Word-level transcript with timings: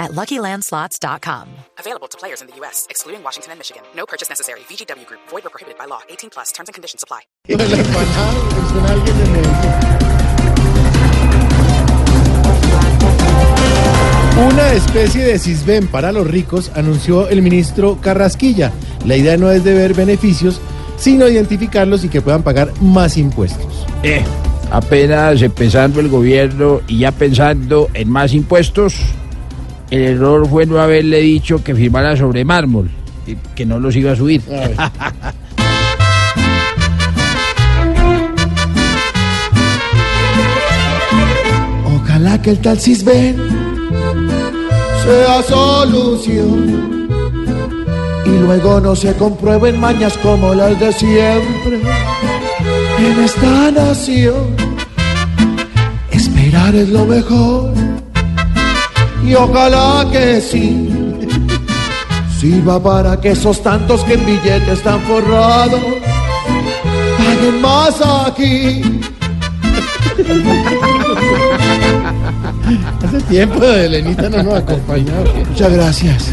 at 0.00 0.12
LuckyLandSlots.com. 0.12 1.48
Available 1.78 2.08
to 2.08 2.18
players 2.18 2.40
in 2.40 2.48
the 2.48 2.56
U.S., 2.56 2.86
excluding 2.90 3.22
Washington 3.22 3.52
and 3.52 3.60
Michigan. 3.60 3.82
No 3.94 4.06
purchase 4.06 4.28
necessary. 4.28 4.60
VGW 4.60 5.06
Group, 5.06 5.20
void 5.28 5.46
or 5.46 5.50
prohibited 5.50 5.78
by 5.78 5.84
law. 5.84 6.00
18 6.08 6.30
plus 6.30 6.50
terms 6.50 6.68
and 6.68 6.74
conditions 6.74 7.04
apply. 7.04 7.20
Una 14.40 14.72
especie 14.72 15.22
de 15.22 15.38
CISBEN 15.38 15.88
para 15.88 16.12
los 16.12 16.26
ricos 16.26 16.70
anunció 16.74 17.28
el 17.28 17.42
ministro 17.42 17.98
Carrasquilla. 18.00 18.72
La 19.04 19.16
idea 19.16 19.36
no 19.36 19.50
es 19.50 19.64
de 19.64 19.74
ver 19.74 19.92
beneficios, 19.92 20.60
sino 20.96 21.28
identificarlos 21.28 22.04
y 22.04 22.08
que 22.08 22.22
puedan 22.22 22.42
pagar 22.42 22.72
más 22.80 23.18
impuestos. 23.18 23.86
Eh, 24.02 24.24
apenas 24.70 25.42
empezando 25.42 26.00
el 26.00 26.08
gobierno 26.08 26.80
y 26.86 27.00
ya 27.00 27.12
pensando 27.12 27.88
en 27.92 28.08
más 28.08 28.32
impuestos, 28.32 28.94
el 29.90 30.02
error 30.02 30.48
fue 30.48 30.66
no 30.66 30.78
haberle 30.78 31.20
dicho 31.20 31.62
que 31.62 31.74
firmara 31.74 32.16
sobre 32.16 32.44
mármol, 32.44 32.90
y 33.26 33.34
que 33.54 33.66
no 33.66 33.80
los 33.80 33.96
iba 33.96 34.12
a 34.12 34.16
subir. 34.16 34.42
A. 34.50 35.32
Ojalá 42.02 42.40
que 42.40 42.50
el 42.50 42.58
tal 42.58 42.78
CISBEN 42.78 43.36
sea 45.04 45.42
solución 45.42 47.08
y 48.26 48.30
luego 48.38 48.80
no 48.80 48.94
se 48.94 49.14
comprueben 49.14 49.80
mañas 49.80 50.16
como 50.18 50.54
las 50.54 50.78
de 50.78 50.92
siempre 50.92 51.80
en 52.98 53.24
esta 53.24 53.70
nación. 53.70 54.54
Esperar 56.10 56.74
es 56.74 56.90
lo 56.90 57.06
mejor 57.06 57.89
y 59.24 59.34
ojalá 59.34 60.06
que 60.10 60.40
sí 60.40 60.88
sirva 62.38 62.82
para 62.82 63.20
que 63.20 63.30
esos 63.30 63.62
tantos 63.62 64.02
que 64.04 64.14
en 64.14 64.24
billetes 64.24 64.68
están 64.68 65.00
forrados 65.02 65.80
paguen 67.18 67.60
más 67.60 68.00
aquí. 68.26 68.82
Hace 73.02 73.20
tiempo 73.22 73.60
de 73.60 73.86
Elenita 73.86 74.28
no 74.28 74.42
nos 74.42 74.54
acompañaba. 74.54 75.24
Muchas 75.48 75.72
gracias. 75.76 76.30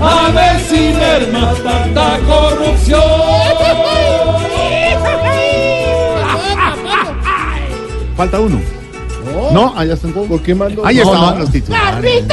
A 0.00 0.30
ver 0.32 0.60
si 0.68 0.92
merma 0.92 1.54
tanta 1.62 2.18
corrupción. 2.26 3.00
Falta 8.16 8.40
uno. 8.40 8.75
No, 9.52 9.72
allá 9.76 9.94
están 9.94 10.12
todos. 10.12 10.28
¿Por 10.28 10.42
qué 10.42 10.54
mandó? 10.54 10.84
Ahí 10.86 10.96
No, 10.96 11.02
estaban 11.02 11.34
no. 11.34 11.40
los 11.40 11.50
titulares. 11.50 12.24